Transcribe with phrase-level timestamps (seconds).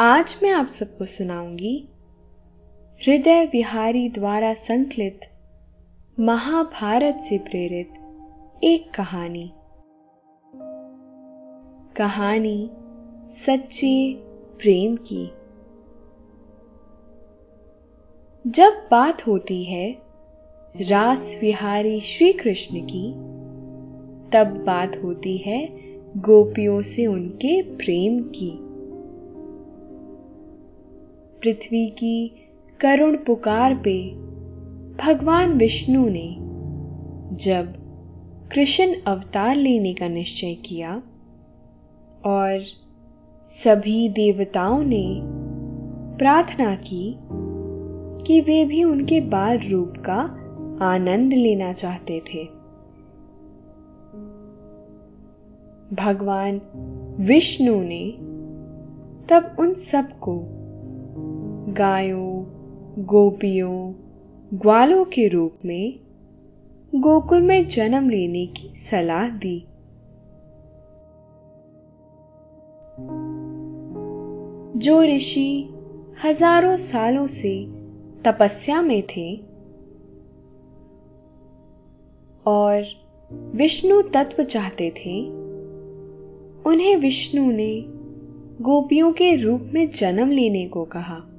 [0.00, 1.88] आज मैं आप सबको सुनाऊँगी
[3.06, 5.20] हृदय विहारी द्वारा संकलित
[6.20, 7.88] महाभारत से प्रेरित
[8.64, 9.52] एक कहानी।
[11.96, 12.70] कहानी
[13.28, 14.14] सच्चे
[14.62, 15.26] प्रेम की।
[18.50, 19.98] जब बात होती है
[20.80, 23.12] रास विहारी श्री कृष्ण की,
[24.30, 25.66] तब बात होती है
[26.16, 28.65] गोपियों से उनके प्रेम की।
[31.42, 32.46] पृथ्वी की
[32.80, 34.10] करुण पुकार पे
[35.04, 36.36] भगवान विष्णु ने
[37.36, 37.74] जब
[38.52, 41.02] कृष्ण अवतार लेने का निश्चय किया
[42.24, 42.60] और
[43.44, 45.20] सभी देवताओं ने
[46.18, 47.16] प्रार्थना की
[48.24, 50.18] कि वे भी उनके बाल रूप का
[50.84, 52.44] आनंद लेना चाहते थे।
[55.94, 56.60] भगवान
[57.20, 58.10] विष्णु ने
[59.28, 60.42] तब उन सबको
[61.68, 62.44] गायों,
[63.04, 63.92] गोपियों,
[64.54, 66.00] ग्वालों के रूप में
[66.94, 69.66] गोकुल में जन्म लेने की सलाह दी।
[74.78, 75.68] जो ऋषि
[76.24, 77.66] हज़ारों सालों से
[78.24, 79.36] तपस्या में थे
[82.46, 82.84] और
[83.32, 85.28] विष्णु तत्व चाहते थे,
[86.62, 87.84] उन्हें विष्णु ने
[88.62, 91.35] गोपियों के रूप में जन्म लेने को कहा।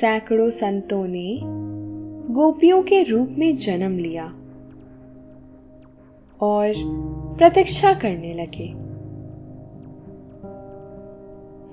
[0.00, 1.40] सैकड़ों संतों ने
[2.32, 4.24] गोपियों के रूप में जन्म लिया
[6.40, 6.72] और
[7.38, 8.74] प्रतीक्षा करने लगे।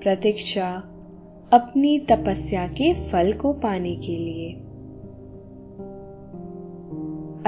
[0.00, 0.68] प्रतीक्षा
[1.52, 4.52] अपनी तपस्या के फल को पाने के लिए।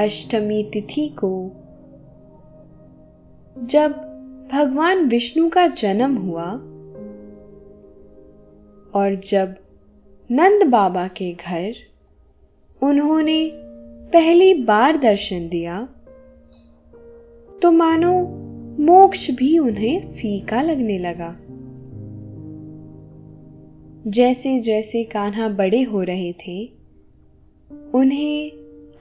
[0.04, 1.50] अष्टमी तिथि को
[3.58, 3.90] जब
[4.52, 6.46] भगवान विष्णु का जन्म हुआ
[9.00, 9.63] और जब
[10.30, 11.72] नंद बाबा के घर,
[12.82, 13.50] उन्होंने
[14.12, 15.88] पहली बार दर्शन दिया।
[17.62, 18.20] तो मानो
[18.82, 21.36] मोक्ष भी उन्हें फीका लगने लगा।
[24.10, 26.70] जैसे जैसे कान्हा बड़े हो रहे थे,
[27.94, 28.52] उन्हें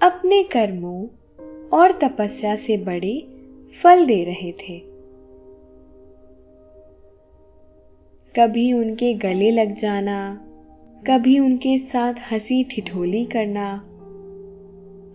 [0.01, 1.07] अपने कर्मों
[1.73, 3.27] और तपस्या से बड़े
[3.83, 4.79] फल दे रहे थे।
[8.35, 10.49] कभी उनके गले लग जाना
[11.07, 13.77] कभी उनके साथ हँसी ठिठोली करना,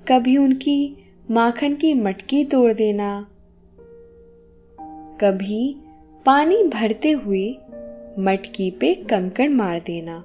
[0.08, 0.96] कभी उनकी
[1.30, 3.26] माखन की मटकी तोड़ देना,
[5.20, 5.76] कभी
[6.26, 7.50] पानी भरते हुए
[8.18, 10.18] मटकी पे कंकड़ मार देना।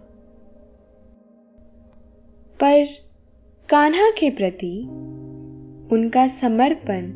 [2.60, 2.86] पर
[3.70, 4.82] कान्हा के प्रति
[5.92, 7.12] उनका समर्पण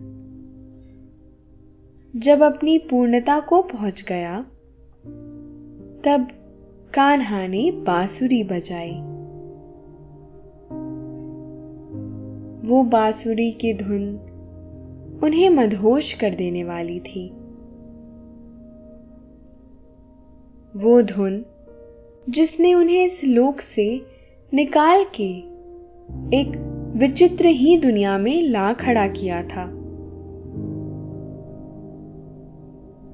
[2.20, 4.42] जब अपनी पूर्णता को पहुँच गया,
[6.06, 6.28] तब
[6.94, 8.92] कान्हा ने बांसुरी बजाई।
[12.70, 14.20] वो बांसुरी की धुन
[15.24, 17.30] उन्हें मदहोश कर देने वाली थी।
[20.76, 21.46] वो धुन
[22.30, 24.02] जिसने उन्हें इस लोक से
[24.54, 25.30] निकाल के
[26.38, 26.64] एक
[26.96, 29.66] विचित्र ही दुनिया में ला खड़ा किया था।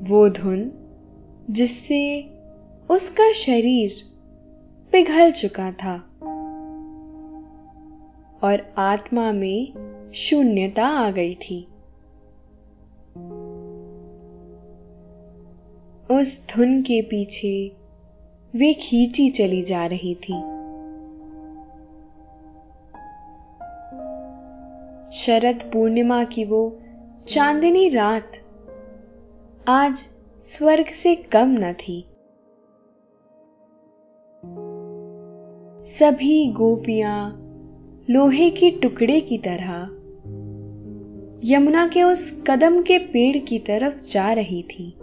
[0.01, 0.71] वो धुन
[1.49, 2.29] जिससे
[2.89, 3.91] उसका शरीर
[4.91, 5.95] पिघल चुका था
[8.43, 9.73] और आत्मा में
[10.15, 11.67] शून्यता आ गई थी।
[16.11, 17.71] उस धुन के पीछे
[18.55, 20.33] वे खींची चली जा रही थी।
[25.17, 26.79] शरद पूर्णिमा की वो
[27.27, 28.31] चांदनी रात
[29.67, 30.05] आज
[30.39, 32.05] स्वर्ग से कम न थी।
[35.99, 37.33] सभी गोपियाँ
[38.09, 39.73] लोहे के टुकड़े की तरह
[41.43, 44.97] यमुना के उस कदम के पेड़ की तरफ़ जा रही थी,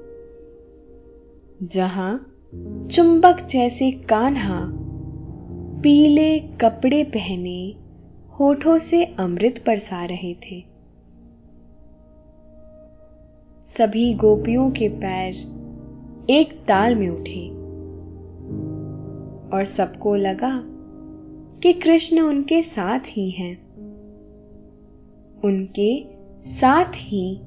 [1.62, 2.36] जहाँ
[2.92, 4.60] चुंबक जैसे कान्हा
[5.82, 7.74] पीले कपड़े पहने
[8.40, 10.64] होठों से अमृत बरसा रहे थे।
[13.64, 15.34] सभी गोपियों के पैर
[16.30, 17.48] एक ताल में उठे
[19.56, 20.69] और सबको लगा
[21.62, 23.70] कि कृष्ण उनके साथ ही हैं।
[25.44, 26.04] उनके
[26.42, 27.40] साथ ही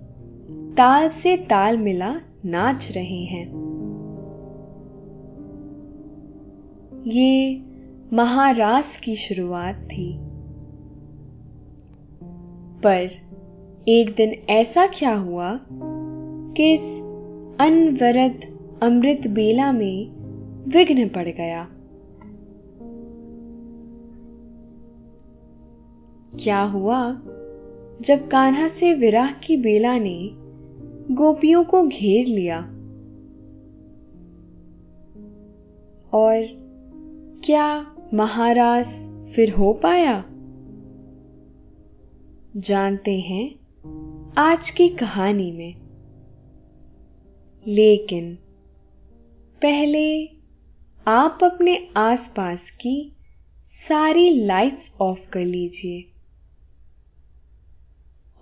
[0.77, 3.74] ताल से ताल मिला नाच रहे हैं।
[7.07, 7.62] ये
[8.13, 10.19] महारास की शुरुआत थी।
[12.83, 13.09] पर
[13.88, 15.59] एक दिन ऐसा क्या हुआ
[16.56, 17.00] कि इस
[17.59, 20.09] अनवरत अमृत बेला में
[20.69, 21.69] विघ्न पड़ गया।
[26.39, 27.21] क्या हुआ?
[28.01, 30.30] जब कान्हा से विराह की बेला ने
[31.13, 32.59] गोपियों को घेर लिया।
[36.13, 36.63] और
[37.45, 38.85] क्या महाराज
[39.35, 40.25] फिर हो पाया?
[42.57, 43.56] जानते हैं
[44.38, 45.75] आज की कहानी में।
[47.68, 48.35] लेकिन
[49.62, 50.25] पहले
[51.07, 53.15] आप अपने आसपास की
[53.63, 56.12] सारी लाइट्स ऑफ़ कर लीजिए।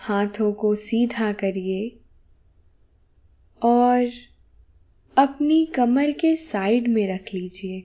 [0.00, 2.00] हाथों को सीधा करिए
[3.62, 4.10] और
[5.16, 7.80] अपनी कमर के साइड में रख लीजिए।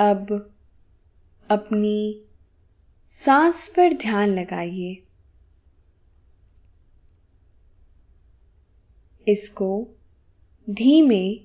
[0.00, 0.52] अब
[1.50, 2.22] अपनी
[3.08, 5.02] सांस पर ध्यान लगाइए।
[9.28, 9.88] इसको
[10.70, 11.40] धीमे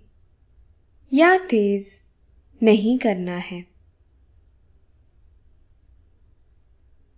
[1.13, 2.01] या तेज
[2.63, 3.72] नहीं करना है।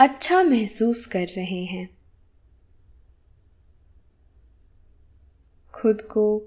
[0.00, 1.98] अच्छा महसूस कर रहे हैं।
[5.74, 6.38] खुद को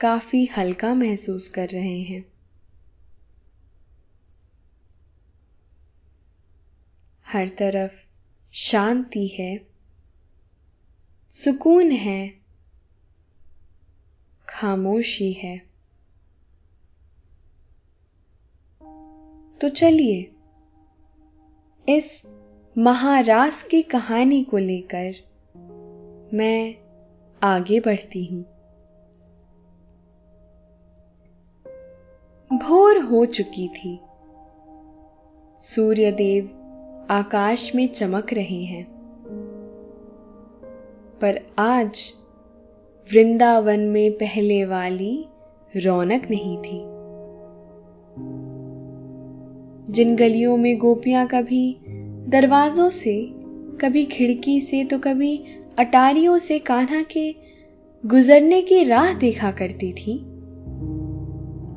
[0.00, 2.24] काफ़ी हल्का महसूस कर रहे हैं।
[7.26, 7.92] हर तरफ़
[8.52, 9.66] शांति है,
[11.30, 12.40] सुकून है,
[14.48, 15.58] खामोशी है।
[19.60, 20.32] तो चलिए,
[21.96, 22.26] इस
[22.78, 25.14] महारास की कहानी को लेकर
[26.36, 26.74] मैं
[27.42, 28.44] आगे बढ़ती हूँ।
[32.58, 34.00] भोर हो चुकी थी।
[35.58, 36.44] सूर्यदेव
[37.10, 38.84] आकाश में चमक रहे हैं।
[41.20, 42.12] पर आज
[43.12, 45.26] वृंदावन में पहले वाली
[45.76, 46.78] रौनक नहीं थी।
[49.92, 51.80] जिन गलियों में गोपियाँ कभी
[52.28, 53.30] दरवाजों से,
[53.80, 55.44] कभी खिड़की से तो कभी
[55.78, 57.36] अटारियों से कान्हा के
[58.06, 60.18] गुजरने की राह देखा करती थी।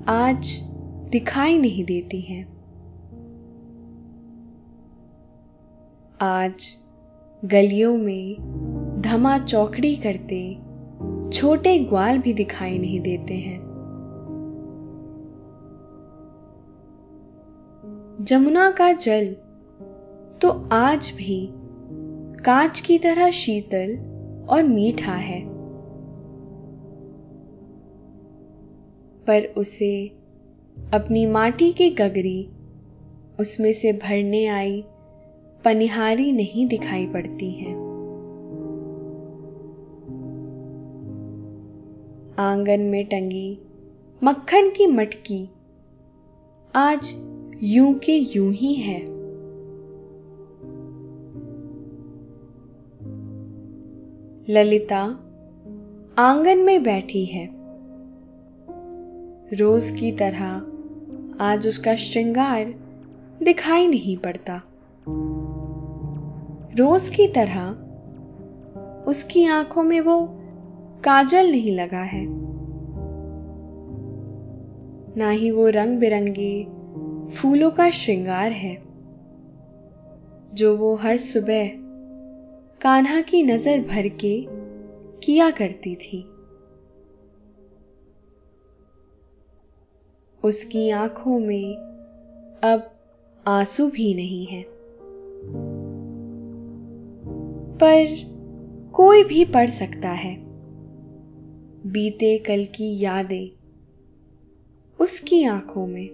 [0.07, 0.61] आज
[1.11, 2.57] दिखाई नहीं देती हैं।
[6.21, 6.77] आज
[7.45, 8.35] गलियों में
[9.01, 10.57] धमा चौकड़ी करते
[11.33, 13.59] छोटे ग्वाल भी दिखाई नहीं देते हैं।
[18.21, 19.35] जमुना का जल
[20.41, 21.49] तो आज भी
[22.45, 23.97] कांच की तरह शीतल
[24.49, 25.41] और मीठा है।
[29.27, 30.07] पर उसे
[30.93, 32.49] अपनी माटी की गगरी
[33.39, 34.83] उसमें से भरने आई
[35.65, 37.73] पनिहारी नहीं दिखाई पड़ती है।
[42.39, 43.59] आँगन में टंगी
[44.23, 45.49] मक्खन की मटकी
[46.75, 47.15] आज
[47.63, 49.10] यूँ के यूँ ही है।
[54.49, 54.99] ललिता
[56.17, 57.49] आँगन में बैठी है।
[59.53, 60.45] रोज की तरह
[61.39, 62.73] आज उसका श्रृंगार
[63.43, 64.61] दिखाई नहीं पड़ता।
[66.75, 67.69] रोज की तरह
[69.07, 70.27] उसकी आँखों में वो
[71.03, 72.25] काजल नहीं लगा है।
[75.17, 76.63] ना ही वो रंग बिरंगे
[77.35, 78.83] फूलों का श्रृंगार है,
[80.53, 81.80] जो वो हर सुबह
[82.81, 84.47] कान्हा की नज़र भर के
[85.19, 86.23] किया करती थी।
[90.43, 91.75] उसकी आँखों में
[92.63, 92.91] अब
[93.47, 94.65] आँसू भी नहीं है।
[97.77, 98.05] पर
[98.93, 100.37] कोई भी पढ़ सकता है।
[101.91, 103.51] बीते कल की यादें
[104.99, 106.09] उसकी आँखों में।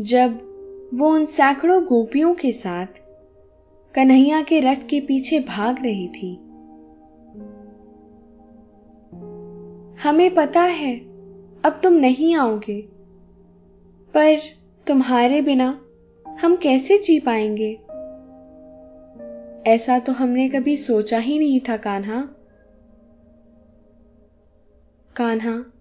[0.00, 0.49] जब
[0.94, 2.86] वो उन सैकड़ों गोपियों के साथ
[3.94, 6.34] कन्हैया के रथ के पीछे भाग रही थी।
[10.02, 10.96] हमें पता है,
[11.64, 12.82] अब तुम नहीं आओगे,
[14.14, 14.38] पर
[14.86, 15.84] तुम्हारे बिना
[16.40, 17.74] हम कैसे जी पाएँगे?
[19.70, 22.20] ऐसा तो हमने कभी सोचा ही नहीं था, कान्हा।
[25.16, 25.72] कान्हा,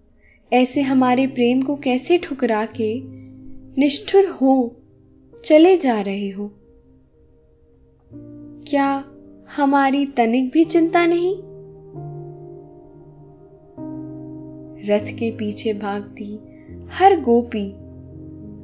[0.53, 3.01] ऐसे हमारे प्रेम को कैसे ठुकरा के
[3.81, 4.75] निष्ठुर हो
[5.49, 6.51] चले जा रहे हो।
[8.67, 9.03] क्या
[9.55, 11.35] हमारी तनिक भी चिंता नहीं?
[14.89, 16.39] रथ के पीछे भागती
[16.91, 17.73] हर गोपी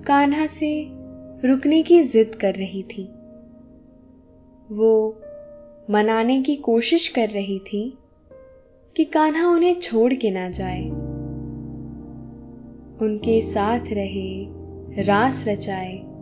[0.03, 0.87] कान्हा से
[1.47, 3.03] रुकने की जिद कर रही थी।
[4.71, 5.21] वो
[5.89, 7.97] मनाने की कोशिश कर रही थी
[8.95, 10.83] कि कान्हा उन्हें छोड़ के ना जाए।
[13.01, 14.45] उनके साथ रहे,
[15.03, 16.14] रास रचाए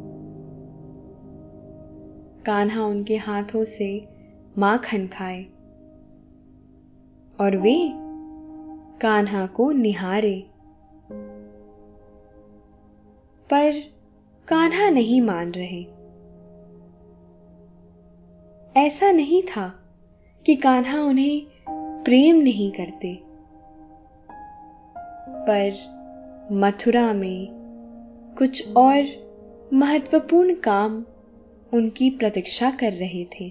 [2.45, 4.07] कान्हा उनके हाथों से
[4.57, 5.43] माखन खाए
[7.39, 7.91] और वे
[9.01, 10.45] कान्हा को निहारे।
[13.49, 13.73] पर
[14.47, 15.83] कान्हा नहीं मान रहे।
[18.85, 19.79] ऐसा नहीं था
[20.45, 21.47] कि कान्हा उन्हें
[22.03, 23.23] प्रेम नहीं करते।
[25.47, 25.73] पर
[26.51, 27.47] मथुरा में
[28.37, 29.03] कुछ और
[29.73, 31.05] महत्वपूर्ण काम
[31.73, 33.45] उनकी प्रतीक्षा कर रहे थे।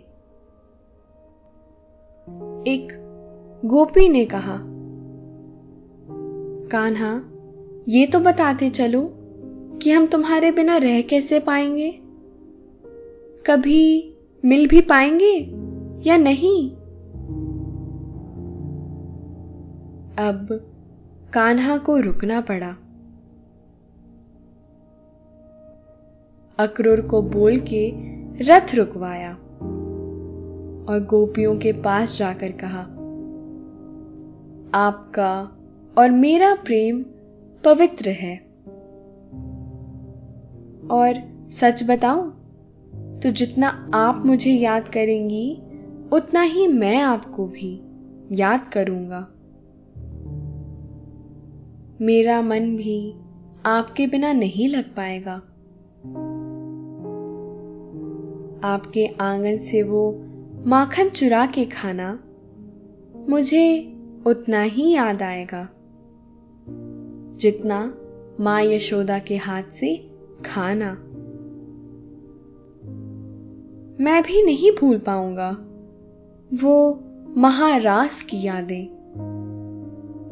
[2.73, 2.89] एक
[3.65, 4.59] गोपी ने कहा,
[6.69, 7.23] कान्हा,
[7.89, 9.11] ये तो बताते चलो
[9.83, 11.91] कि हम तुम्हारे बिना रह कैसे पाएँगे?
[13.47, 14.15] कभी
[14.45, 15.39] मिल भी पाएँगे
[16.11, 16.71] या नहीं?
[20.17, 20.49] अब
[21.35, 22.77] कान्हा को रुकना पड़ा।
[26.59, 28.12] अक्रूर को बोल के
[28.43, 29.33] रथ रुकवाया
[30.89, 32.81] और गोपियों के पास जाकर कहा,
[34.75, 35.59] आपका
[35.99, 37.05] और मेरा प्रेम
[37.65, 38.37] पवित्र है।
[40.91, 41.13] और
[41.49, 42.31] सच बताऊँ
[43.23, 45.63] तो जितना आप मुझे याद करेंगी,
[46.13, 47.81] उतना ही मैं आपको भी
[48.33, 49.29] याद करूँगा।
[52.05, 53.15] मेरा मन भी
[53.67, 55.43] आपके बिना नहीं लग पाएगा।
[58.65, 60.25] आपके आँगन से वो
[60.67, 62.19] माखन चुरा के खाना,
[63.29, 63.95] मुझे
[64.27, 65.69] उतना ही याद आएगा,
[67.37, 67.95] जितना
[68.41, 70.11] माँ यशोदा के हाथ से
[70.45, 70.93] खाना।
[74.05, 75.51] मैं भी नहीं भूल पाऊँगा
[76.55, 77.05] वो
[77.37, 78.89] महारास की यादें,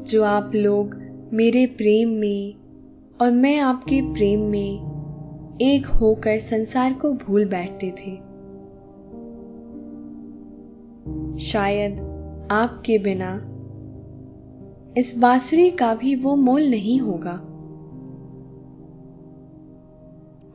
[0.09, 0.95] जो आप लोग
[1.33, 2.55] मेरे प्रेम में
[3.21, 4.90] और मैं आपके प्रेम में
[5.61, 8.17] एक होकर संसार को भूल बैठते थे।
[11.39, 12.01] शायद
[12.51, 13.47] आपके बिना
[14.97, 17.33] इस बांसुरी का भी वो मोल नहीं होगा।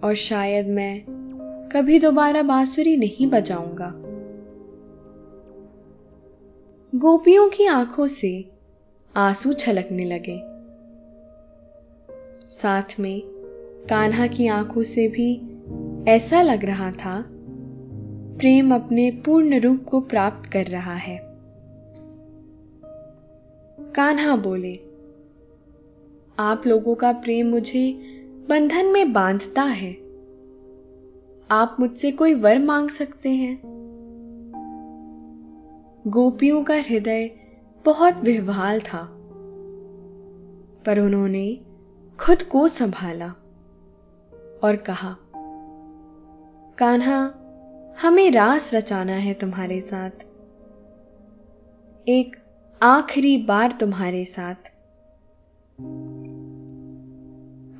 [0.07, 1.03] और शायद मैं
[1.71, 3.93] कभी दोबारा बांसुरी नहीं बजाऊँगा।
[6.99, 8.51] गोपियों की आँखों से
[9.15, 10.41] आँसू छलकने लगे।
[12.49, 13.34] साथ में
[13.89, 15.41] कान्हा की आँखों से भी
[16.07, 17.25] ऐसा लग रहा था,
[18.39, 21.19] प्रेम अपने पूर्ण रूप को प्राप्त कर रहा है।
[23.95, 24.79] कान्हा बोले,
[26.39, 27.91] आप लोगों का प्रेम मुझे
[28.49, 29.93] बंधन में बांधता है।
[31.51, 33.59] आप मुझसे कोई वर मांग सकते हैं।
[36.07, 37.31] गोपियों का हृदय
[37.85, 39.03] बहुत विह्वाल था,
[40.85, 41.57] पर उन्होंने
[42.19, 43.33] खुद को संभाला।
[44.63, 45.17] और कहा,
[46.77, 47.33] कान्हा,
[48.01, 50.09] हमें रास रचाना है तुम्हारे साथ।
[52.07, 52.35] एक
[52.81, 54.55] आखिरी बार तुम्हारे साथ।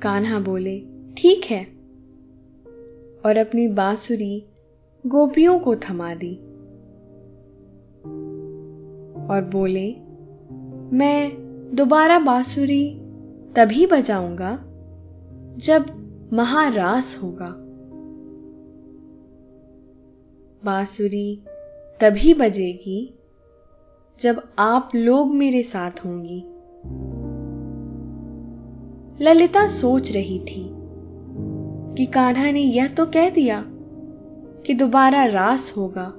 [0.02, 0.80] कान्हा बोले,
[1.16, 1.64] ठीक है।
[3.26, 4.46] और अपनी बांसुरी
[5.06, 6.36] गोपियों को थमा दी
[9.26, 9.92] और बोले,
[10.96, 13.00] मैं दोबारा बांसुरी
[13.56, 14.58] तभी बजाऊँगा
[15.56, 17.48] जब महारास होगा।
[20.64, 21.44] बांसुरी
[22.00, 23.18] तभी बजेगी
[24.20, 26.40] जब आप लोग मेरे साथ होंगी।
[29.24, 30.68] ललिता सोच रही थी
[31.96, 33.64] कि कान्हा ने यह तो कह दिया
[34.66, 36.12] कि दोबारा रास होगा,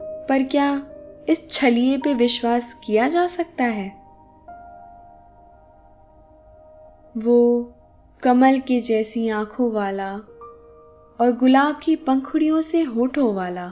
[0.00, 0.86] पर क्या
[1.28, 3.88] इस छलिए पे विश्वास किया जा सकता है?
[7.18, 7.72] वो
[8.22, 10.14] कमल के जैसी आँखों वाला
[11.20, 13.68] और गुलाब की पंखुड़ियों से होठों वाला।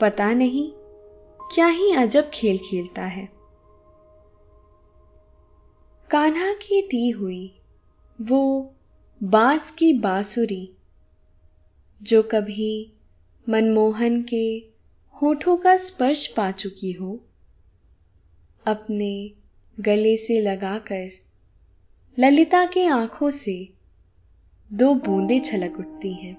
[0.00, 0.72] पता नहीं,
[1.54, 3.28] क्या ही अजब खेल खेलता है।
[6.10, 7.60] कान्हा की दी हुई
[8.20, 8.72] वो
[9.22, 10.70] बाँस की बांसुरी,
[12.02, 12.92] जो कभी
[13.48, 14.68] मनमोहन के
[15.22, 17.20] होठों का स्पर्श पा चुकी हो,
[18.66, 19.32] अपने
[19.80, 21.29] गले से लगाकर
[22.18, 23.68] ललिता की आँखों से
[24.74, 26.36] दो बूंदे छलक उठती हैं।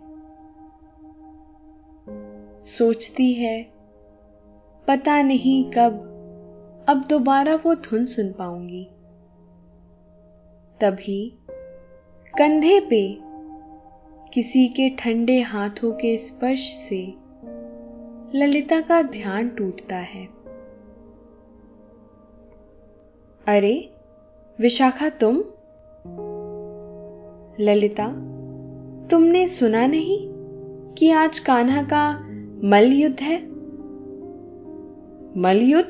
[2.65, 3.63] सोचती है,
[4.87, 5.93] पता नहीं कब,
[6.89, 8.83] अब दोबारा वो धुन सुन पाऊँगी।
[10.81, 11.37] तभी
[12.37, 13.17] कंधे पे
[14.33, 17.13] किसी के ठंडे हाथों के स्पर्श से
[18.37, 20.25] ललिता का ध्यान टूटता है।
[23.47, 23.93] अरे,
[24.59, 25.43] विशाखा तुम?
[27.59, 28.07] ललिता,
[29.11, 30.17] तुमने सुना नहीं
[30.93, 32.19] कि आज कान्हा का
[32.63, 33.47] मल युद्ध है?
[35.37, 35.89] मल युद्ध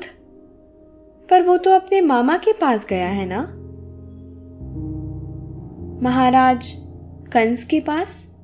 [1.30, 3.42] पर वो तो अपने मामा के पास गया है ना?
[6.02, 6.76] महाराज
[7.32, 8.38] कंस के पास?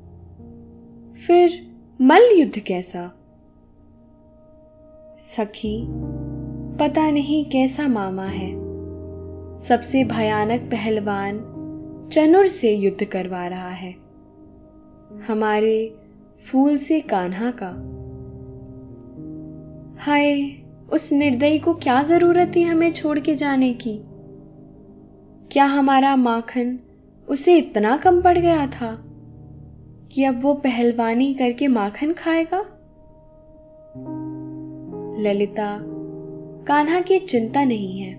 [1.27, 3.13] फिर मल युद्ध कैसा?
[5.19, 5.87] सखी,
[6.77, 8.69] पता नहीं कैसा मामा है।
[9.59, 11.55] सबसे भयानक पहलवान
[12.12, 13.94] चनुर से युद्ध करवा रहा है।
[15.29, 15.94] हमारे
[16.42, 17.68] फूल से कान्हा का।
[19.99, 20.42] हाय,
[20.92, 24.01] उस निर्दयी को क्या ज़रूरत थी हमें छोड़ के जाने की?
[25.53, 26.79] क्या हमारा माखन
[27.29, 29.05] उसे इतना कम पड़ गया था
[30.12, 32.61] कि अब वो पहलवानी करके माखन खाएगा?
[35.23, 35.81] ललिता,
[36.66, 38.18] कान्हा की चिंता नहीं है,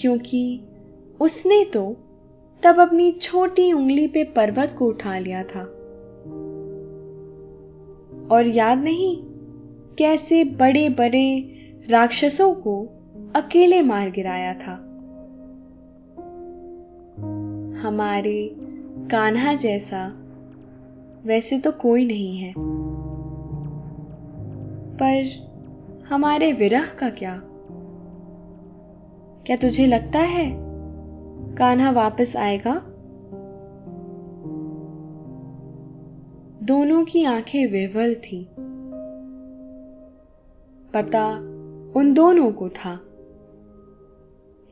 [0.00, 0.60] क्योंकि
[1.20, 1.96] उसने तो
[2.62, 5.60] तब अपनी छोटी उंगली पे पर्वत को उठा लिया था।
[8.30, 9.22] और याद नहीं
[9.98, 11.54] कैसे बड़े बड़े
[11.90, 12.88] राक्षसों को
[13.36, 14.72] अकेले मार गिराया था।
[17.80, 18.56] हमारे
[19.10, 20.12] कान्हा जैसा
[21.24, 22.54] वैसे तो कोई नहीं है।
[25.02, 25.30] पर
[26.08, 27.42] हमारे विरह का क्या?
[29.46, 30.69] क्या तुझे लगता है
[31.58, 32.82] कान्हा वापस आएगा।
[36.62, 38.44] दोनों की आँखें विवल थी।
[40.94, 41.36] पता
[41.96, 43.00] उन दोनों को था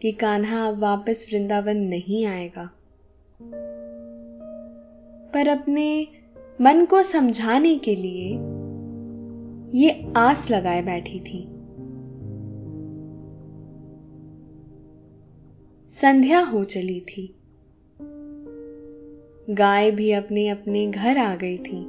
[0.01, 2.71] कि कान्हा वापस वृंदावन नहीं आएगा।
[5.35, 6.09] पर अपने
[6.61, 8.35] मन को समझाने के लिए
[9.79, 11.58] ये आस लगाए बैठी थी।
[16.01, 17.35] संध्या हो चली थी।
[19.51, 21.85] गाय भी अपने अपने घर आ गई थी।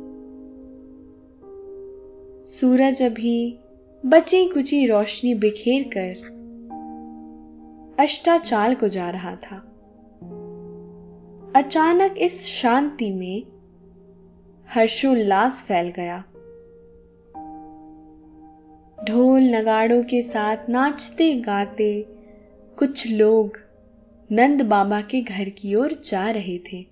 [2.45, 3.59] सूरज अभी
[4.05, 6.39] बची कुची रोशनी बिखेर कर
[7.99, 9.55] अष्टाचाल को जा रहा था।
[11.55, 13.43] अचानक इस शांति में
[14.69, 16.23] हर्षोल्लास फैल गया।
[19.03, 22.05] ढोल नगाड़ों के साथ नाचते गाते
[22.77, 23.68] कुछ लोग
[24.31, 26.85] नंद बाबा के घर की ओर जा रहे थे।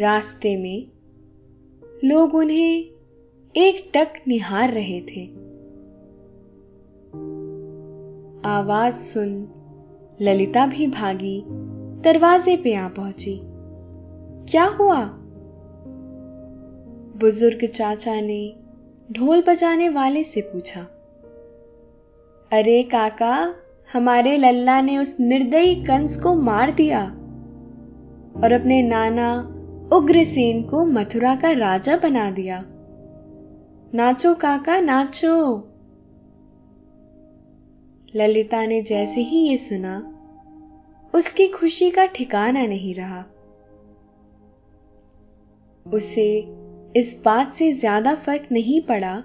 [0.00, 0.88] रास्ते में
[2.04, 2.84] लोग उन्हें
[3.56, 5.26] एक टक निहार रहे थे।
[8.48, 9.48] आवाज़ सुन
[10.20, 11.44] ललिता भी भागी,
[12.00, 13.40] दरवाजे पे आ पहुँची।
[14.52, 15.04] क्या हुआ?
[17.20, 18.56] बुज़ुर्ग चाचा ने
[19.12, 20.80] ढोल बजाने वाले से पूछा।
[22.52, 23.54] अरे काका
[23.92, 27.04] हमारे लल्ला ने उस निर्दयी कंस को मार दिया
[28.42, 29.30] और अपने नाना
[29.92, 32.64] उग्रसेन को मथुरा का राजा बना दिया।
[33.94, 35.56] नाचो काका, नाचो।
[38.16, 39.96] ललिता ने जैसे ही ये सुना,
[41.14, 43.24] उसकी खुशी का ठिकाना नहीं रहा।
[45.86, 46.28] उसे
[46.96, 49.22] इस बात से ज़्यादा फ़र्क नहीं पड़ा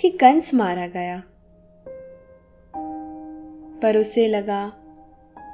[0.00, 1.22] कि कंस मारा गया।
[3.82, 4.72] पर उसे लगा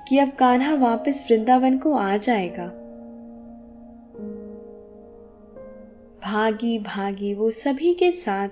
[0.09, 2.67] कि अब कान्हा वापस वृंदावन को आ जाएगा।
[6.25, 8.49] भागी भागी वो सभी के साथ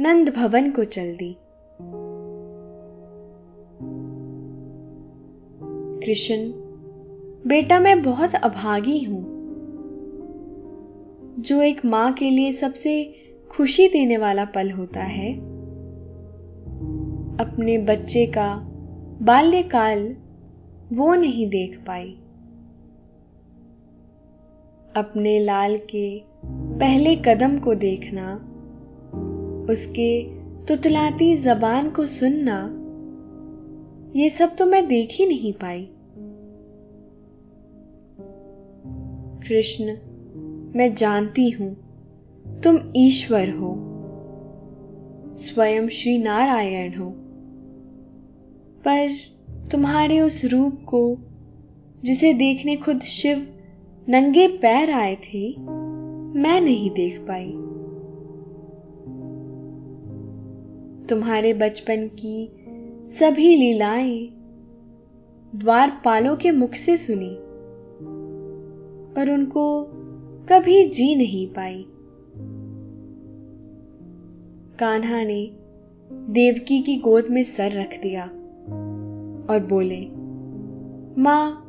[0.00, 1.36] नंद भवन को चल दी।
[6.06, 6.36] कृष्ण,
[7.48, 9.22] बेटा मैं बहुत अभागी हूँ,
[11.38, 13.14] जो एक माँ के लिए सबसे
[13.50, 15.53] खुशी देने वाला पल होता है।
[17.40, 18.56] अपने बच्चे का
[19.22, 20.16] बाल्यकाल
[20.92, 22.10] वो नहीं देख पाई।
[24.96, 26.22] अपने लाल के
[26.80, 28.34] पहले कदम को देखना,
[29.72, 30.22] उसके
[30.64, 32.58] तुतलाती जबान को सुनना,
[34.16, 35.88] ये सब तो मैं देख ही नहीं पाई।
[39.48, 39.96] कृष्ण,
[40.78, 41.74] मैं जानती हूँ,
[42.64, 43.74] तुम ईश्वर हो,
[45.36, 47.14] स्वयं श्री नारायण हो।
[48.88, 49.08] पर
[49.70, 51.18] तुम्हारे उस रूप को,
[52.04, 53.46] जिसे देखने खुद शिव
[54.08, 55.56] नंगे पैर आए थे,
[56.40, 57.50] मैं नहीं देख पाई।
[61.06, 62.52] तुम्हारे बचपन की
[63.04, 64.28] सभी लीलाएँ
[65.54, 67.36] द्वारपालों के मुख से सुनी,
[69.14, 69.84] पर उनको
[70.48, 71.86] कभी जी नहीं पाई।
[74.78, 75.50] कान्हा ने
[76.12, 78.30] देवकी की गोद में सर रख दिया।
[79.50, 80.00] और बोले,
[81.22, 81.60] माँ,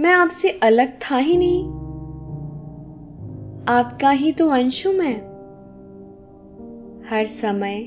[0.00, 1.64] मैं आपसे अलग था ही नहीं।
[3.68, 5.36] आपका ही तो अंश हूँ मैं।
[7.10, 7.84] हर समय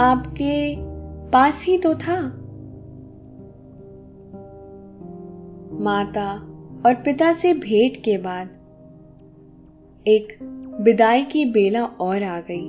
[0.00, 0.76] आपके
[1.30, 2.20] पास ही तो था।
[5.80, 6.32] माता
[6.86, 8.48] और पिता से भेंट के बाद
[10.06, 10.38] एक
[10.80, 12.68] विदाई की बेला और आ गई।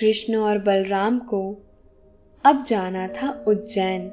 [0.00, 1.56] कृष्ण और बलराम को
[2.44, 4.12] अब जाना था उज्जैन।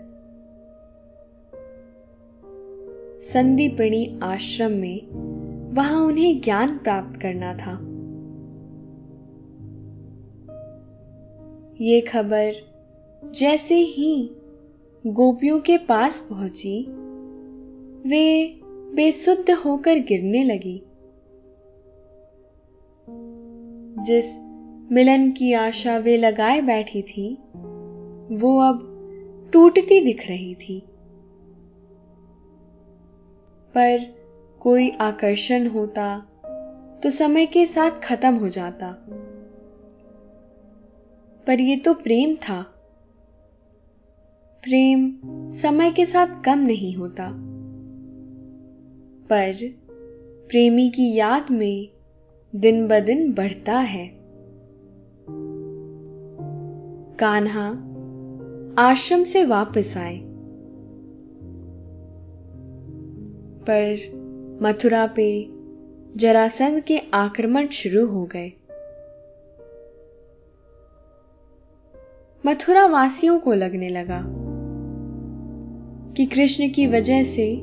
[3.21, 5.07] संदीपिणी आश्रम में
[5.73, 7.71] वहाँ उन्हें ज्ञान प्राप्त करना था।
[11.81, 12.51] ये खबर
[13.31, 14.31] जैसे ही
[15.07, 16.85] गोपियों के पास पहुँची,
[18.09, 18.59] वे
[18.95, 20.83] बेसुद्ध होकर गिरने लगी।
[24.03, 24.39] जिस
[24.91, 27.37] मिलन की आशा वे लगाए बैठी थी
[28.31, 28.95] वो अब
[29.53, 30.79] टूटती दिख रही थी।
[33.75, 34.15] पर
[34.59, 36.25] कोई आकर्षण होता
[37.03, 38.91] तो समय के साथ खत्म हो जाता।
[41.47, 42.61] पर यह तो प्रेम था।
[44.63, 47.31] प्रेम समय के साथ कम नहीं होता।
[49.29, 49.53] पर
[50.49, 51.89] प्रेमी की याद में
[52.55, 54.07] दिन ब दिन बढ़ता है।
[57.17, 57.88] कान्हा
[58.79, 60.21] आश्रम से वापस आए।
[63.69, 63.97] पर
[64.61, 65.49] मथुरा पे
[66.15, 68.53] जरासंध के आक्रमण शुरू हो गए।
[72.45, 74.25] मथुरा वासियों को लगने लगा
[76.13, 77.53] कि कृष्ण की वजह से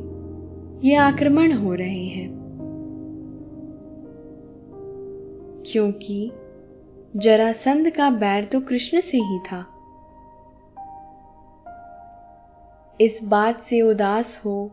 [0.89, 2.31] ये आक्रमण हो रहे हैं।
[5.67, 6.33] क्योंकि
[7.17, 9.73] जरासंध का बैर तो कृष्ण से ही था।
[13.01, 14.73] इस बात से उदास हो,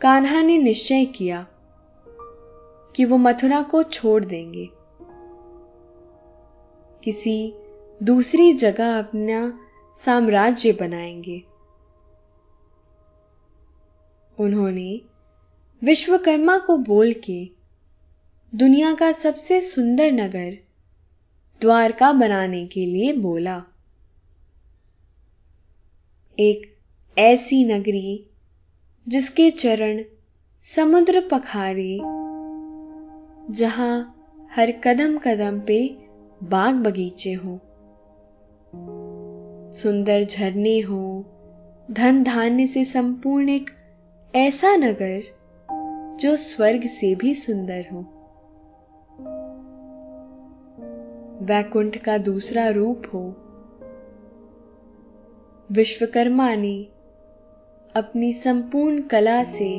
[0.00, 1.46] कान्हा ने निश्चय किया
[2.96, 4.68] कि वो मथुरा को छोड़ देंगे।
[7.04, 7.54] किसी
[8.02, 9.60] दूसरी जगह अपना
[9.94, 11.42] साम्राज्य बनाएँगे।
[14.38, 15.00] उन्होंने
[15.84, 17.50] विश्वकर्मा को बोल के
[18.54, 20.58] दुनिया का सबसे सुंदर नगर
[21.60, 23.62] द्वारका बनाने के लिए बोला।
[26.40, 26.75] एक
[27.18, 28.30] ऐसी नगरी,
[29.08, 30.02] जिसके चरण
[30.62, 31.98] समुद्र पखारे,
[33.52, 34.14] जहाँ
[34.56, 35.96] हर कदम कदम पे
[36.42, 37.60] बाग बगीचे हो।
[39.72, 41.24] सुंदर झरने हो,
[41.90, 43.70] धन धान्य से संपूर्ण एक
[44.34, 45.22] ऐसा नगर,
[46.20, 47.98] जो स्वर्ग से भी सुंदर हो।
[51.44, 53.36] वैकुंठ का दूसरा रूप हो।
[55.72, 56.88] विश्वकर्मा ने
[57.96, 59.76] अपनी संपूर्ण कला से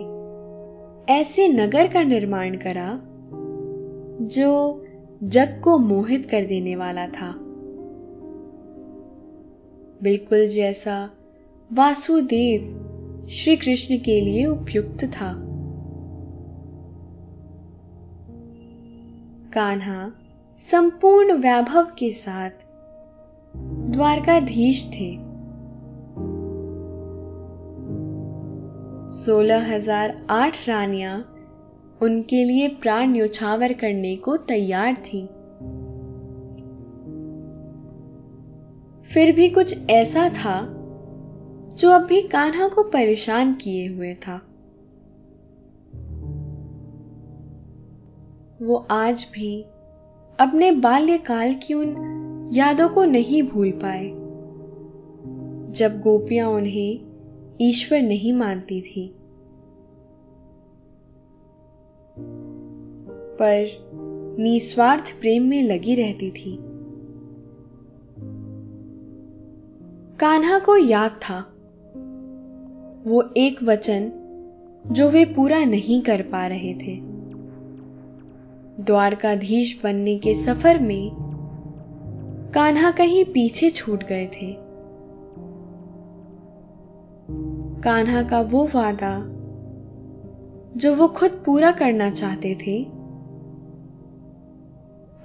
[1.13, 3.01] ऐसे नगर का निर्माण करा,
[4.25, 4.85] जो
[5.23, 7.31] जग को मोहित कर देने वाला था।
[10.03, 11.09] बिल्कुल जैसा
[11.73, 12.83] वासुदेव
[13.29, 15.33] श्री कृष्ण के लिए उपयुक्त था।
[19.53, 20.11] कान्हा
[20.57, 22.49] संपूर्ण वैभव के साथ
[23.91, 25.26] द्वारकाधीश थे।
[29.27, 31.15] सोलह हज़ार आठ रानियाँ
[32.01, 35.21] उनके लिए प्राण न्योछावर करने को तैयार थी।
[39.09, 40.59] फिर भी कुछ ऐसा था
[41.77, 44.35] जो अब भी कान्हा को परेशान किए हुए था।
[48.61, 49.61] वो आज भी
[50.39, 54.07] अपने बाल्यकाल की उन यादों को नहीं भूल पाए,
[55.71, 56.99] जब गोपियाँ उन्हें
[57.61, 59.13] ईश्वर नहीं मानती थी।
[63.41, 63.87] पर
[64.39, 66.59] निस्वार्थ प्रेम में लगी रहती थी।
[70.19, 71.53] कान्हा को याद था।
[73.09, 74.11] वो एक वचन
[74.87, 76.99] जो वे पूरा नहीं कर पा रहे थे।
[78.83, 81.11] द्वारकाधीश बनने के सफ़र में
[82.53, 84.57] कान्हा कहीं पीछे छूट गए थे।
[87.81, 89.25] कान्हा का वो वादा
[90.77, 92.96] जो वो खुद पूरा करना चाहते थे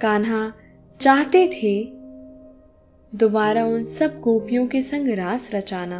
[0.03, 0.53] कान्हा
[0.99, 1.85] चाहते थे
[3.17, 5.99] दोबारा उन सब गोपियों के संग रास रचाना।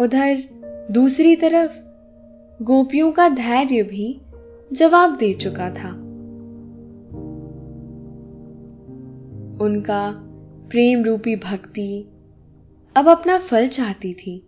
[0.00, 0.42] उधर
[0.90, 1.72] दूसरी तरफ़
[2.64, 4.20] गोपियों का धैर्य भी
[4.72, 5.90] जवाब दे चुका था।
[9.64, 10.12] उनका
[10.70, 12.08] प्रेम रूपी भक्ति
[12.96, 14.46] अब अपना फल चाहती थी।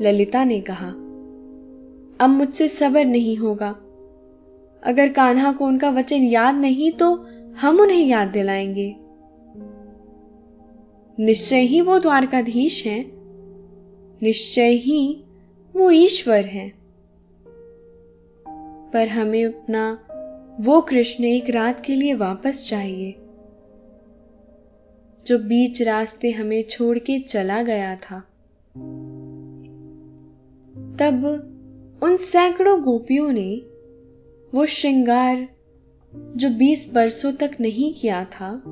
[0.00, 0.94] ललिता ने कहा
[2.20, 3.70] अब मुझसे सबर नहीं होगा।
[4.82, 7.14] अगर कान्हा को उनका वचन याद नहीं तो
[7.60, 8.96] हम उन्हें याद दिलाएँगे।
[11.24, 13.12] निश्चय ही वो द्वारकाधीश हैं।
[14.22, 15.24] निश्चय ही
[15.76, 16.78] वो ईश्वर हैं।
[18.90, 20.06] पर हमें अपना
[20.60, 23.14] वो कृष्ण एक रात के लिए वापस चाहिए,
[25.26, 28.20] जो बीच रास्ते हमें छोड़ के चला गया था।
[30.98, 31.46] तब
[32.02, 33.62] उन सैकड़ों गोपियों ने
[34.54, 35.48] वो श्रृंगार
[36.14, 38.62] जो बीस बरसों तक नहीं किया था,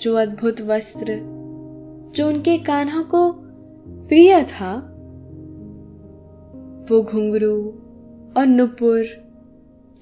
[0.00, 1.18] जो अद्भुत वस्त्र,
[2.14, 3.32] जो उनके कान्हा को
[4.08, 4.74] प्रिय था,
[6.90, 7.68] वो घुंघरू
[8.36, 9.04] और नुपुर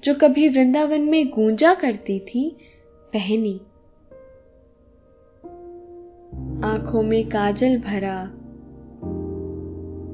[0.03, 2.57] जो कभी वृंदावन में गूंजा करती थी,
[3.13, 3.61] पहनी।
[6.67, 8.41] आँखों में काजल भरा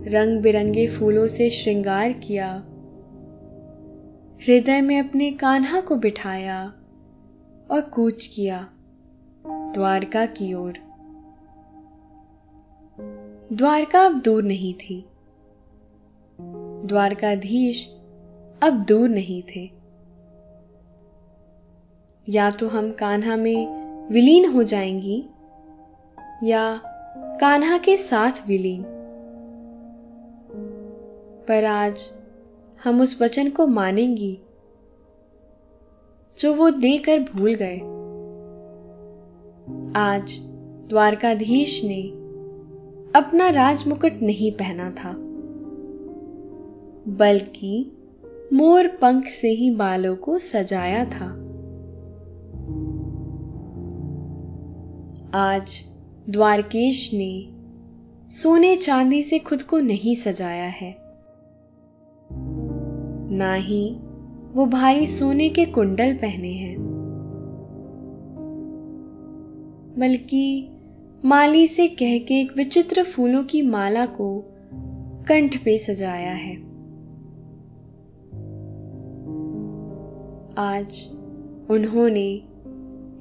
[0.07, 2.53] रंग बिरंगे फूलों से श्रृंगार किया।
[4.47, 6.73] हृदय में अपने कान्हा को बिठाया
[7.71, 8.69] और कूच किया
[9.47, 10.73] द्वारका की ओर।
[13.53, 15.05] द्वारका अब दूर नहीं थी।
[16.85, 17.89] द्वारकाधीश
[18.63, 19.71] अब दूर नहीं थे।
[22.29, 23.67] या तो हम कान्हा में
[24.07, 25.25] विलीन हो जाएँगी
[26.43, 26.81] या
[27.41, 29.00] कान्हा के साथ विलीन।
[31.47, 32.11] पर आज
[32.83, 34.39] हम उस वचन को मानेंगी,
[36.39, 37.77] जो वो देकर भूल गए।
[39.95, 40.39] आज
[40.89, 42.01] द्वारकाधीश ने
[43.15, 45.13] अपना राजमुकुट नहीं पहना था,
[47.07, 47.91] बल्कि
[48.53, 51.27] मोर पंख से ही बालों को सजाया था।
[55.33, 55.85] आज
[56.29, 57.49] द्वारकेश ने
[58.29, 61.00] सोने चांदी से खुद को नहीं सजाया है।
[63.31, 63.95] ना ही
[64.53, 66.77] वो भारी सोने के कुंडल पहने हैं।
[69.97, 70.69] बल्कि
[71.25, 74.43] माली से कह के एक विचित्र फूलों की माला को
[75.27, 76.55] कंठ पे सजाया है।
[80.57, 81.09] आज
[81.69, 82.43] उन्होंने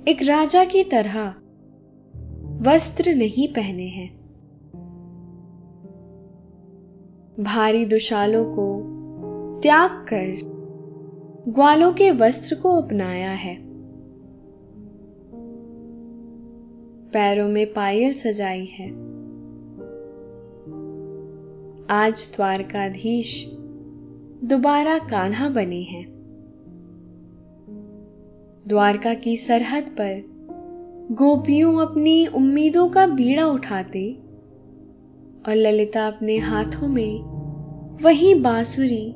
[0.09, 1.35] एक राजा की तरह
[2.61, 4.21] वस्त्र नहीं पहने हैं।
[7.41, 8.90] भारी दुशालों को
[9.63, 10.41] त्याग कर।
[11.49, 13.57] ग्वालों के वस्त्र को अपनाया है।
[17.09, 18.91] पैरों में पायल सजाई है।
[21.91, 23.51] आज द्वारकाधीश
[24.45, 26.07] दोबारा कान्हा बने हैं।
[28.69, 30.23] द्वारका की सरहद पर
[31.13, 34.13] गोपियों अपनी उम्मीदों का बीड़ा उठाते
[35.49, 37.41] और ललिता अपने हाथों में
[38.03, 39.15] वही बांसुरी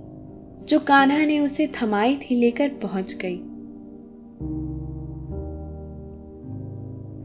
[0.69, 3.41] जो कान्हा ने उसे थमाई थी लेकर पहुँच गई।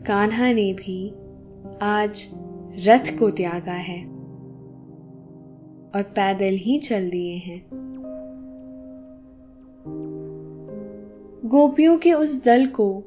[0.08, 1.10] कान्हा ने भी
[1.82, 2.30] आज
[2.88, 4.06] रथ को त्यागा है
[5.95, 7.69] और पैदल ही चल दिए हैं।
[11.45, 13.04] गोपियों के उस दल को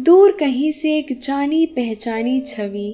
[0.00, 2.92] दूर कहीं से एक जानी पहचानी छवि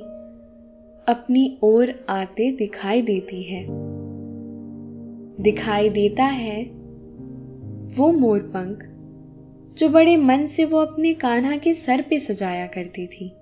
[1.08, 3.95] अपनी ओर आते दिखाई देती है।
[5.40, 6.64] दिखाई देता है,
[7.96, 8.78] वो मोरपंख
[9.78, 13.32] जो बड़े मन से वो अपने कान्हा के सर पे सजाया करती थी।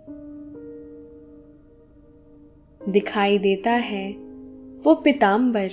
[2.88, 4.12] दिखाई देता है,
[4.84, 5.68] वो पितांबर,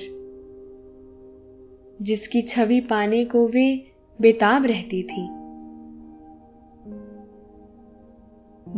[2.02, 3.84] जिसकी छवि पाने को वे
[4.22, 5.28] बेताब रहती थी।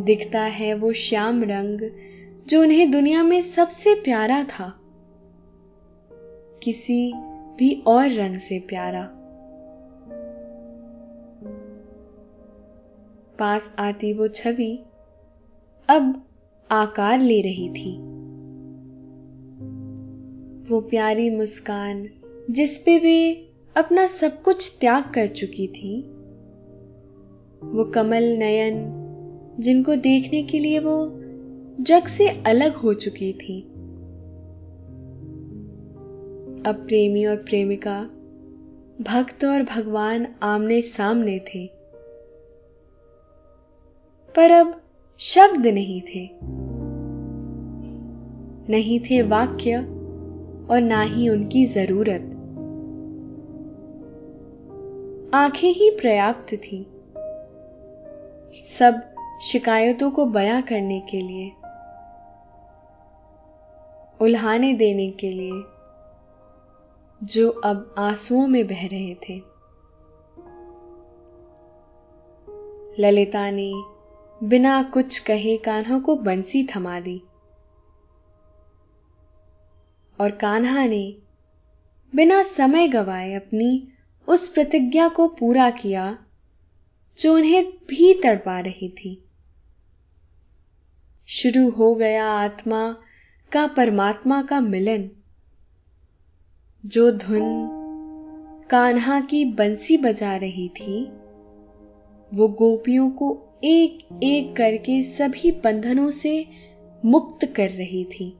[0.03, 1.79] दिखता है वो श्याम रंग,
[2.47, 4.79] जो उन्हें दुनिया में सबसे प्यारा था।
[6.63, 7.13] किसी
[7.57, 9.09] भी और रंग से प्यारा।
[13.39, 14.83] पास आती वो छवि
[15.89, 16.23] अब
[16.71, 17.97] आकार ले रही थी।
[20.69, 22.09] वो प्यारी मुस्कान
[22.49, 26.01] जिस पे वे अपना सब कुछ त्याग कर चुकी थी।
[27.63, 28.99] वो कमल नयन
[29.59, 31.19] जिनको देखने के लिए वो
[31.83, 33.72] जग से अलग हो चुकी थी।
[36.65, 38.03] अब प्रेमी और प्रेमिका,
[39.01, 41.69] भक्त और भगवान आमने सामने थे।
[44.35, 44.81] पर अब
[45.19, 46.29] शब्द नहीं थे।
[48.71, 49.77] नहीं थे वाक्य
[50.71, 52.21] और ना ही उनकी ज़रूरत।
[55.33, 56.87] आँखें ही पर्याप्त थी।
[58.77, 61.51] सब शिकायतों को बयां करने के लिए,
[64.21, 65.72] उल्हाने देने के लिए
[67.23, 69.41] जो अब आंसुओं में बह रहे थे।
[72.99, 73.73] ललिता ने
[74.43, 77.23] बिना कुछ कहे कान्हा को बंसी थमा दी।
[80.21, 81.15] और कान्हा ने
[82.15, 83.87] बिना समय गवाए अपनी
[84.27, 86.17] उस प्रतिज्ञा को पूरा किया,
[87.19, 89.25] जो उन्हें भी तड़पा रही थी।
[91.27, 92.95] शुरू हो गया आत्मा
[93.51, 95.22] का परमात्मा का मिलन।
[96.85, 97.41] जो धुन
[98.69, 101.11] कान्हा की बंसी बजा रही थी,
[102.33, 106.47] वो गोपियों को एक एक करके सभी बंधनों से
[107.05, 108.31] मुक्त कर रही थी।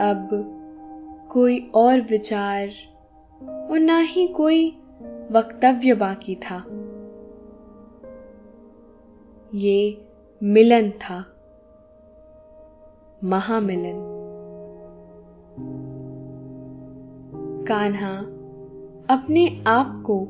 [0.00, 0.28] अब
[1.30, 2.68] कोई और विचार
[3.70, 4.70] और ना ही कोई
[5.30, 6.64] वक्तव्य बाकी था।
[9.54, 10.06] ये
[10.42, 11.24] मिलन था,
[13.24, 14.07] महामिलन।
[17.68, 18.18] कान्हा,
[19.14, 20.24] अपने आप को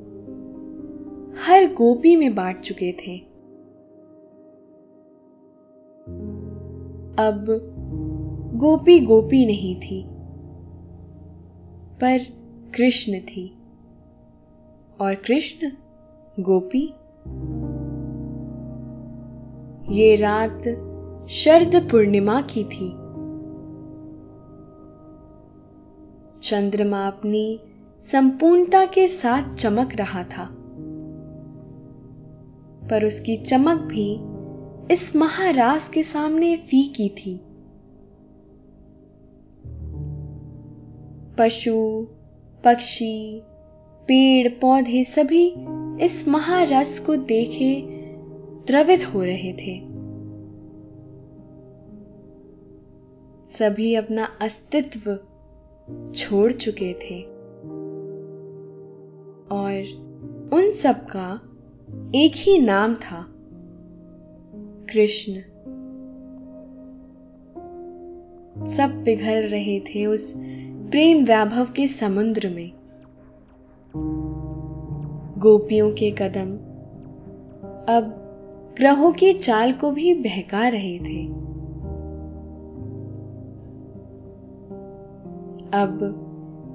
[1.41, 3.19] हर गोपी में बांट चुके थे।
[7.19, 7.47] अब
[8.55, 10.07] गोपी गोपी नहीं थी,
[12.01, 12.19] पर
[12.77, 13.59] कृष्ण थी,
[15.01, 15.71] और कृष्ण
[16.43, 16.95] गोपी।
[19.95, 20.63] ये रात
[21.29, 23.08] शरद पूर्णिमा की थी।
[26.43, 27.61] चंद्रमा अपनी
[27.99, 30.55] संपूर्णता के साथ चमक रहा था।
[32.91, 34.19] पर उसकी चमक भी
[34.95, 37.41] इस महारास के सामने फीकी थी।
[41.39, 42.07] पशु,
[42.65, 43.43] पक्षी,
[44.09, 45.55] पेड़, पौधे सभी
[46.05, 47.83] इस महारस को देखे
[48.67, 49.81] द्रवित हो रहे थे।
[53.47, 55.19] सभी अपना अस्तित्व
[56.15, 57.23] छोड़ चुके थे।
[59.51, 59.83] और
[60.53, 61.41] उन सब का
[62.15, 63.27] एक ही नाम था,
[64.93, 65.33] कृष्ण।
[68.67, 70.35] सब पिघल रहे थे उस
[70.91, 72.73] प्रेम वैभव के समुद्र में।
[75.39, 76.57] गोपियों के कदम
[77.95, 78.15] अब
[78.79, 81.48] ग्रहों की चाल को भी बहका रहे थे।
[85.75, 85.99] अब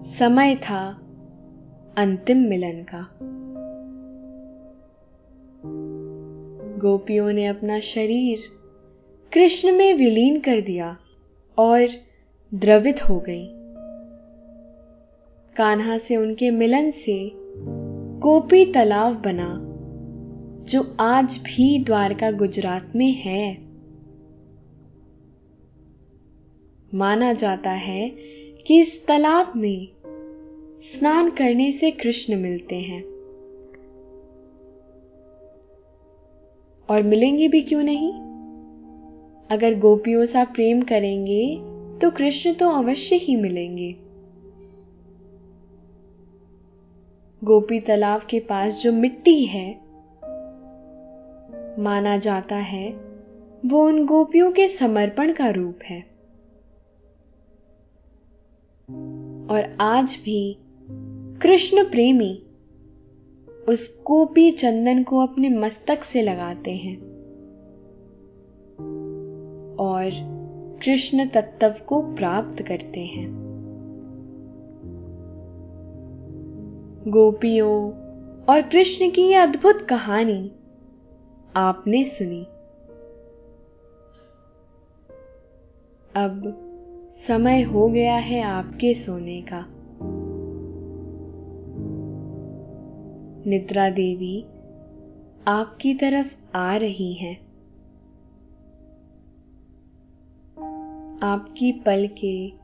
[0.06, 1.00] समय था
[1.98, 3.08] अंतिम मिलन का।
[6.78, 8.40] गोपियों ने अपना शरीर
[9.34, 10.98] कृष्ण में विलीन कर दिया
[11.58, 11.88] और
[12.54, 13.48] द्रवित हो गई।
[15.56, 17.32] कान्हा से उनके मिलन से
[18.20, 19.60] गोपी तालाब बना,
[20.66, 23.58] जो आज भी द्वारका गुजरात में है।
[26.96, 28.33] माना जाता है
[28.68, 29.88] कि इस तालाब में
[30.80, 33.04] स्नान करने से कृष्ण मिलते हैं।
[36.90, 38.14] और मिलेंगे भी क्यों नहीं?
[39.52, 41.56] अगर गोपियों सा प्रेम करेंगे
[42.02, 43.96] तो कृष्ण तो अवश्य ही मिलेंगे।
[47.44, 49.80] गोपी तालाब के पास जो मिट्टी है,
[51.80, 52.92] माना जाता है,
[53.66, 56.13] वो उन गोपियों के समर्पण का रूप है।
[58.92, 60.58] और आज भी
[61.42, 62.46] कृष्ण प्रेमी
[63.70, 66.98] उस गोपी चंदन को अपने मस्तक से लगाते हैं।
[69.76, 70.12] और
[70.84, 73.44] कृष्ण तत्व को प्राप्त करते हैं।
[77.08, 77.92] गोपियों
[78.44, 80.52] और कृष्ण की यह अद्भुत कहानी
[81.56, 82.44] आपने सुनी।
[86.16, 86.70] अब
[87.14, 89.66] समय हो गया है आपके सोने का।
[93.50, 94.42] निद्रा देवी
[95.48, 97.36] आपकी तरफ़ आ रही हैं।
[101.24, 102.58] आपकी पलकें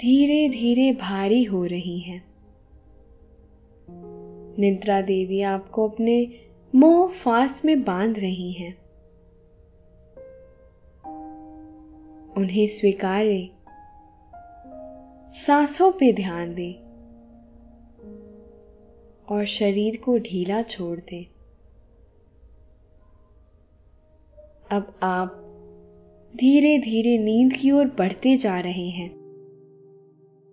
[0.00, 2.24] धीरे धीरे भारी हो रही हैं।
[4.58, 6.28] निद्रा देवी आपको अपने
[6.74, 8.79] मोह फांस में बाँध रही हैं।
[12.40, 13.48] उन्हें स्वीकारें।
[15.32, 16.72] सांसों पे ध्यान दे
[19.34, 21.26] और शरीर को ढीला छोड़ दे।
[24.70, 25.36] अब आप
[26.36, 29.10] धीरे धीरे नींद की ओर बढ़ते जा रहे हैं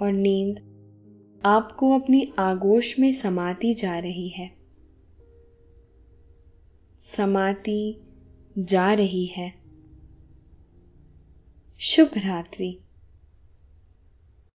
[0.01, 0.67] और नींद
[1.45, 4.51] आपको अपनी आगोश में समाती जा रही है।
[6.97, 8.01] समाती
[8.57, 9.56] जा रही है।
[11.80, 12.78] शुभ रात्रि।